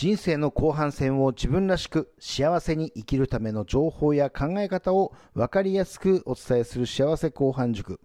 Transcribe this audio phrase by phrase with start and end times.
[0.00, 8.00] 人生の後半戦を自分らしく幸せに生きるための情報や考え方を分かりやすくお伝えする幸せ後半塾。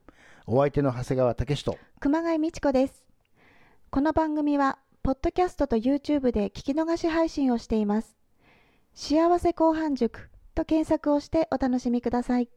[0.46, 3.06] お相手の長谷川武史と熊谷美智子です。
[3.92, 8.18] この番組は、ポッドキャストと YouTube で聞き逃し配信をしています。
[8.94, 12.50] 幸せ後半塾と検索をしてお楽しみください。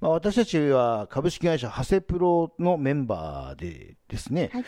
[0.00, 4.64] まあ、私たちは株式会社ハセプロのメンバーでですね、はい。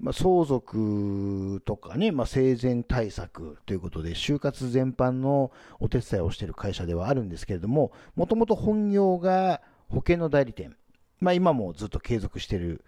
[0.00, 5.50] まあ、相続とかね、まあ、生前対策ということで、就活全般の
[5.80, 10.76] お手伝いをしている会社ではあるんですけれども、もともと本業が保険の代理店、
[11.20, 12.84] まあ、今もずっと継続している、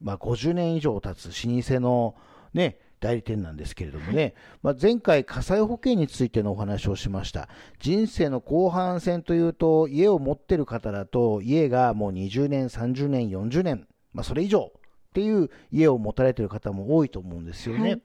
[0.00, 2.14] まあ、50年以上経つ老舗の
[2.52, 7.48] ね、代理店なんですけれどもね、まあ、前回火災保険についてのお話をしました。
[7.80, 14.80] 人生の後半戦というと、家を持ってる方だと、家がもう20年、30年、40年、まあ、それ以上っ
[15.14, 17.82] ていう家を持たれてる方も多いと思うんですよね。
[17.82, 18.02] はい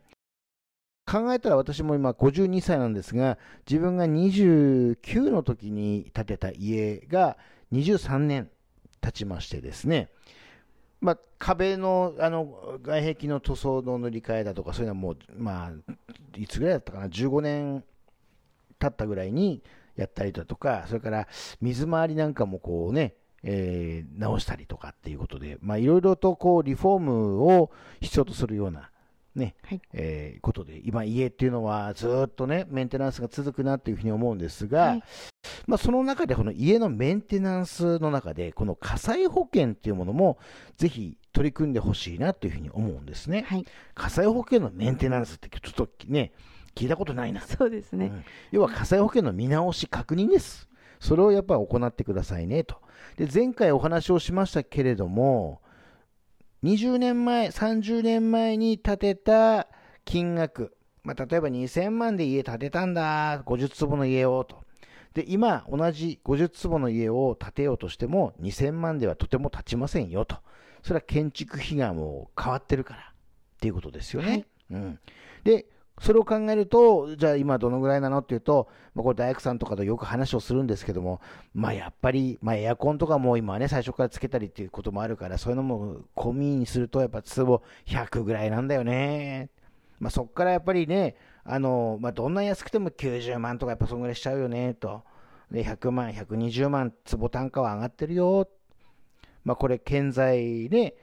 [1.07, 3.37] 考えたら私も今52歳なんですが、
[3.69, 7.37] 自分が29の時に建てた家が
[7.71, 8.49] 23年
[9.01, 10.09] 経ちましてですね、
[11.05, 15.71] まあ、壁のあの外壁の塗装の塗り替えだとか、そういうのはもう、まあ、
[16.35, 17.83] いつぐらいだったかな、15年
[18.79, 19.61] 経ったぐらいに
[19.95, 21.27] やったりだとか、それから
[21.61, 27.69] 水回りなんかもこうね、えー直したりとかっていうことで、まあ、いろいろとこうリフォームを
[28.01, 28.89] 必要とするような、
[29.35, 29.81] ね、はい。
[29.93, 35.03] えーことで、今家っていうのはずっとね、メンテナンスが続くなっていうふうに思うんですが、はい
[35.67, 40.37] まあその中でこの家のメンテナンスの中で、この火災保険っていうものも
[40.77, 43.45] ぜひ取り組んでほしいなというふうに思うんですね。
[43.47, 43.65] はい。
[43.93, 46.31] 火災保険のメンテナンスってちょっとね、
[46.75, 47.41] 聞いたことないな。
[47.41, 48.07] そうですね。
[48.07, 50.69] うん要は火災保険の見直し、確認です。
[50.99, 52.81] それをやっぱり行ってくださいねと。
[53.17, 55.61] で、前回お話をしましたけれども、
[56.65, 59.67] 20年前、30年前に建てた
[60.03, 64.63] 金額、まあ、例えば2000万で家建てたんだ、50坪の家をと。
[65.13, 70.37] で、今、同じ50坪の家を建てようとしても、2000万ではとても建ちませんよと。
[70.81, 73.13] それは建築費がもう変わってるからっ
[73.59, 74.29] ていうことですよね。
[74.29, 74.99] はいうん。
[75.43, 75.67] で、
[76.01, 81.21] それを考えると、じゃあ今どのぐらいなのっていうと、まあ、これ大工さんとかとよく話をするんですけども、
[81.53, 89.49] まあやっぱり、まあエアコンとかも今はね、最初からつけたりっていうこともあるから、そういうのも込みにすると、やっぱ坪100ぐらいなんだよね。
[89.99, 95.03] まあそっからやっぱりね、あの、まあどんな安くても90万とかやっぱそんぐらいしちゃうよね、と。
[95.49, 98.49] で、100万、120万坪単価は上がってるよ。
[99.45, 100.95] まあこれ、建材ね、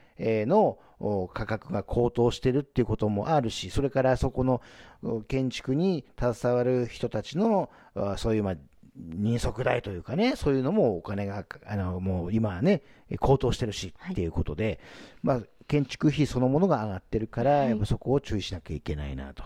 [0.47, 4.63] のお価格が高騰してるっていうこともあるし、それからそこの
[5.03, 8.57] お建築に携わる人たちの、あそういうまあ、
[8.95, 14.81] 人足代というかね、そういうのもお金が、あの、もう今はね、え高騰してるしはいっていうことで、
[15.23, 19.45] まあ、建築費そのものが上がってるから、はいやっぱそこを注意しなきゃいけないなと。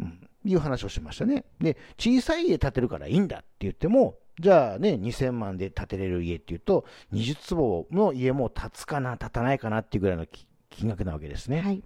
[0.00, 1.44] うん、いう話をしましたね。
[1.60, 11.60] で、小さい家建てるからいいんだって言っても、じゃあね、2000万で建てれる家っていうと、20坪の家も建つかな、建たないかなっていうぐらいのき金額なわけですね。
[11.60, 11.82] はい。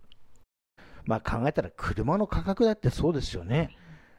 [1.05, 3.77] まあ考えたら車の価格だってそうですよね。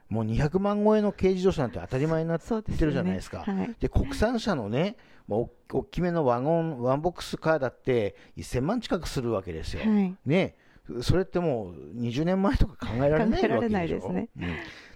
[0.10, 2.46] もう200万超えの軽自動車なんて当たり前になって。
[2.86, 3.76] るじゃないですかはい。
[3.80, 4.96] で、国産車のね、
[5.28, 5.50] 大
[5.90, 9.82] きめのワゴン、ワンボックスカーだって1000万近くするわけですよ。
[9.82, 10.16] はい。
[10.26, 10.56] ね、
[11.02, 14.30] それってもう20年前とか考えられないわけですね。
[14.38, 14.46] うん。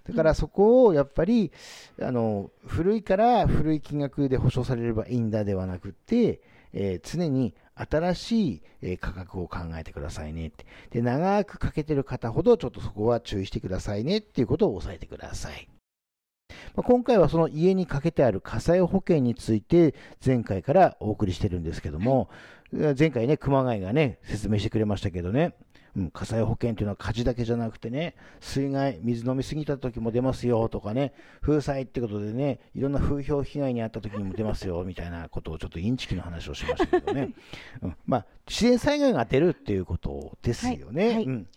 [0.10, 1.52] だからそこをやっぱり、
[2.02, 6.42] あの、古いから古い金額で保証されればいいんだではなくて、
[6.74, 10.66] えー常に新しいえー価格を考えてくださいねって。
[10.92, 15.70] で、長くかけてる方ほどちょっとそこは注意してくださいねっていうことを押さえてください。
[16.76, 19.96] まあ今回はその家にかけてある火災保険について
[20.26, 22.30] 前回からお送りしてるんですけども、
[22.72, 25.54] 前回ね、熊谷がね、説明してくれましたけどね、
[25.98, 37.32] うん、火災保険というのは火事だけじゃなくてね、水害、水飲みすぎた時も出ますよとかね、風災ってことでね、いろんな風評被害に遭った時にも出ますよみたいなことをちょっとインチキの話をしましたけどね、
[37.82, 41.06] うん、まあ、自然災害が出るっていうことですよね。
[41.06, 41.16] はい。
[41.16, 41.24] はい。
[41.26, 41.48] うん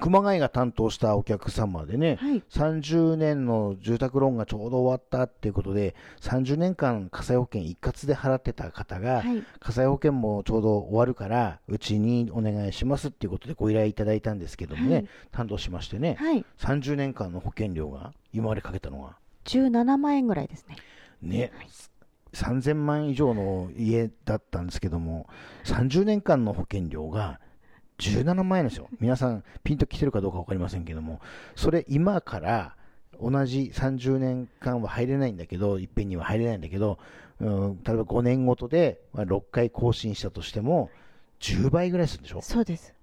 [0.00, 2.42] 熊谷が担当したお客様でね、はい。
[2.50, 9.44] 30年の住宅ローンがちょうど終わったっていうことで、30年間火災保険一括で払ってた方が、はい。
[9.60, 16.44] 火災保険もちょうど終わるから、うちにお願いしますっていうことでご依頼いただいたんですけどもね、はい担当しましてね、はい。
[16.58, 20.76] 30年間の保険料が、今までかけたのが、17万円ぐらいですね。
[21.22, 21.52] ね、
[22.32, 25.26] 3000万以上の家だったんですけども、
[25.64, 27.40] 30年間の保険料が
[28.00, 28.88] 17万円ですよ。
[28.98, 31.20] 皆さん、ピンと来てるかどうか分かりませんけども、
[31.54, 32.76] それ今から
[33.20, 36.98] 同じ30年間は入れないんだけど、いっぺんには入れないんだけど、
[37.40, 40.90] うん、例えば5年ごとでまあ6回更新したとしても、
[41.40, 42.40] 10倍ぐらいするんでしょ？
[42.42, 42.94] そうです。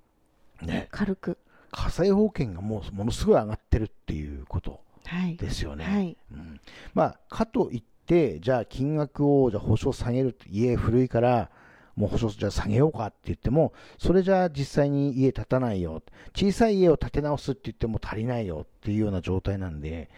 [0.62, 0.88] ね。
[0.92, 1.38] 軽く。
[1.72, 5.36] 火災保険がもうものすごい上がってるっていうことはい。
[5.38, 5.86] ですよね。
[5.86, 6.18] はい。
[6.32, 6.60] うん、
[6.94, 11.50] まあ、かといって、じゃあ金額をじゃあ保証下げると、家古いから、
[11.98, 16.04] もう保証じゃ下げようかって言っても、それじゃあ実際に家建たないよ。
[16.36, 20.10] 小さい家を建て直すって言っても足りないよっていうような状態なんで、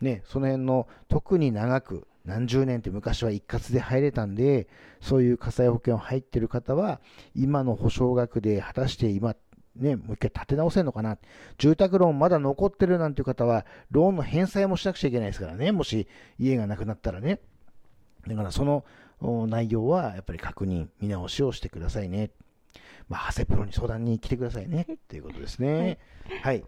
[0.00, 4.66] ね、その辺の特に長く、何十年って昔は一括で入れたんで、
[5.00, 7.00] そういう火災保険を入ってる方は、
[7.36, 9.36] 今の保証額で果たして今、
[9.76, 11.18] ね、もう一回建て直せるのかな。
[11.56, 15.70] 住宅ローンまだ残ってるなんていう方は、ローンの返済もしなくちゃいけないですからね。
[15.70, 16.08] もし
[16.40, 17.38] 家がなくなったらね。
[18.26, 18.84] だからその
[19.20, 22.30] 内容はやっぱり確認、見直しをしてくださいね。
[23.08, 24.86] まあ、長谷プロに相談に来てくださいね。
[25.08, 25.18] とい。
[25.20, 25.98] うことですね。
[26.42, 26.64] はい。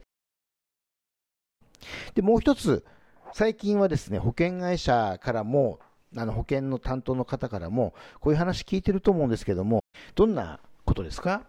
[2.15, 2.85] で、もう一つ、
[3.33, 5.79] 最近はですね、保険会社からも、
[6.17, 11.45] あの保険の担当の方からも、こういう話聞いてると思うんですけども、どんなことですか、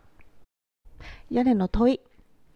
[1.30, 2.02] 屋根の問い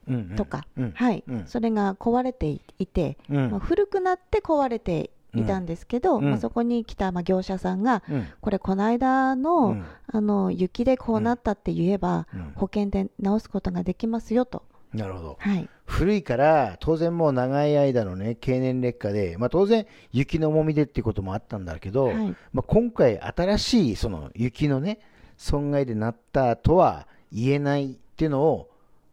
[0.07, 0.36] うんうん。
[0.36, 0.92] とか、うん。
[0.92, 1.47] はい、うん。
[1.47, 3.51] それが壊れていて、うん。
[3.51, 6.30] まあ、古くなって壊れていたんですけど、うん。
[6.30, 8.28] まあ、そこに来たまあ業者さんが、うん。
[8.42, 9.86] これ、この間の,、うん。
[10.08, 12.54] あの雪でこうなったって言えば、うん。
[12.56, 15.38] 保険で直すことができますよと、なるほど。
[15.40, 22.36] はい、古いから、当然もう長い間のね、経年劣化で、まあ当然雪の重みでっていうこともあったんだけど、はい。
[22.54, 25.00] まあ今回新しいその雪のね、
[25.38, 28.70] 損害でなったとは言えないっていうのを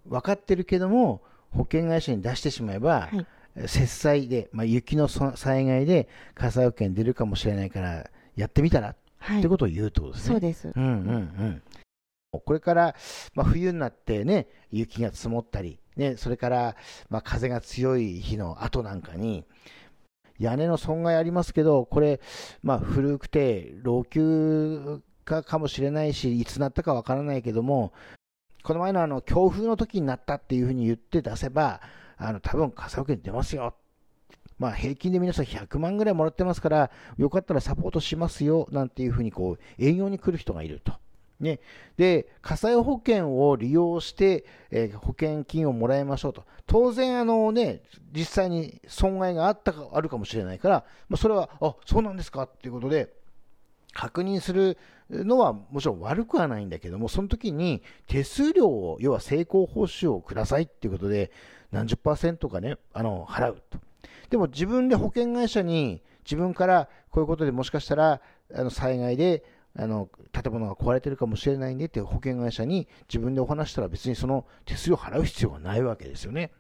[0.07, 1.21] 分かってるけども、
[1.51, 3.27] 保険会社に出してしまえば、はい
[3.57, 10.31] 節災で、まあ雪のそ災害で火災保険出るかもしれないから、やってみたらっはいてことを言うってことですね。
[10.33, 10.73] そうです。
[10.75, 11.63] うんうんうん。
[12.45, 12.97] これから、
[13.35, 16.77] まあ、冬になってね、雪が積もったり、ね、それから、
[17.09, 19.45] まあ、風が強い日の後なんかに、
[20.39, 22.21] 屋根の損害ありますけど、これ、
[22.63, 27.93] まあ、古くて老朽化かもしれないし、いつなったかわからないけども、
[28.65, 31.81] この前のあの強風の時になったっていうふうに言って出せば、
[32.29, 33.75] あの多分火災保険出ますよ。
[34.59, 40.93] まあ、平均で皆さん100万ぐらいもらってますから、よかったらサポートしますよなんていうふうにこう営業に来る人がいると。
[41.41, 41.59] ね、
[41.97, 47.83] で火災保険を利用して、えー保険金をもらいましょうと、当然あの、ね、
[48.13, 53.13] 実際に損害があったかあるかもしれないから、まあ、それは、あそうなんですかっていうことで、
[53.93, 54.79] 確認する
[55.11, 61.33] のはもちろん悪くはないんだけども、その時に手数料を、要は成功報酬をくださいっていうことで、
[61.73, 63.79] 何十パーセントかね、あの払うと。
[64.31, 68.21] でも自分で保険会社に自分からこういうことでもしかしたら
[68.55, 69.45] あの災害で
[69.77, 76.53] あの建物が壊れてるかもしれないんでって保険会社に自分でお話したら別にその手数料を払う必要はないわけですよね。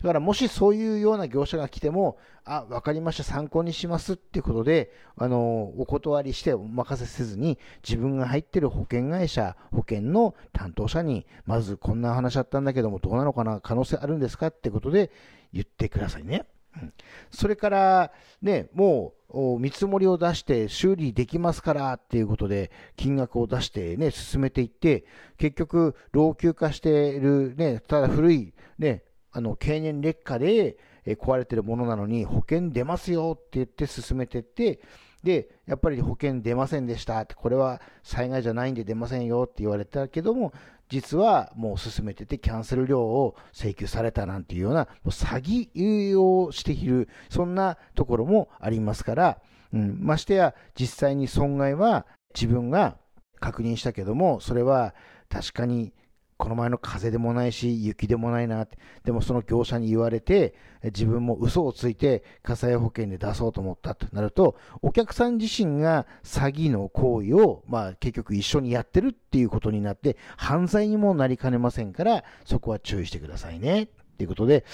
[0.00, 15.10] だからもしそういうような業者が来ても、あ、わかりました、参考にしますっていうことで、あの、お断りしてお任せせずに、自分が入ってる保険会社、保険の担当者に、まずこんな話あったんだけども、どうなのかな、可能性あるんですかってことで
[15.52, 16.46] 言ってくださいね。
[16.80, 16.92] うん
[17.30, 25.04] それから、ね、もう見積もりを出して修理できますからっていうことで金額を出してね、進めていって、
[25.38, 34.80] 結局老朽化しているね、ただ古いね、あの経年劣化でえ壊れてるものなのに保険出ますよって言って進めていって、
[35.22, 37.20] で、やっぱり保険出ませんでした。
[37.20, 40.52] って、これは災害じゃないんで出ませんよって言われたけども、
[40.88, 45.40] 実はもう進めててキャンセル料を請求されたなんていうような、もう詐
[45.72, 49.38] 欺をしている、そんなところもありますから、
[49.72, 52.98] うん、ましてや実際に損害は自分が
[53.40, 54.94] 確認したけども、それは
[55.28, 55.94] 確かに
[56.42, 73.86] この前の風でもないし、雪でもないなって、でもその業者に言われて、自分も嘘をついて火災保険で出そうと思ったとなると、お客さん自身が詐欺の行為を、まあ、結局一緒にやってるっていうことになって、犯罪にもなりかねませんから、そこは注意してくださいね。
[74.18, 74.64] ということで、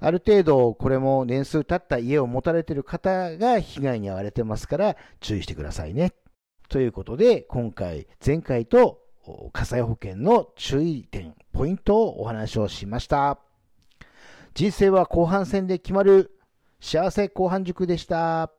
[0.00, 6.14] ある程度、これも年数経った家を持たれてる方が被害に遭われてますから、注意してくださいね。
[6.70, 9.02] ということで、今回、前回と
[9.52, 13.38] 火災保険の注意点、ポイントをお話をしました。
[14.54, 16.32] 人生は後半戦で決まる
[16.80, 18.50] 幸せ後半塾でした。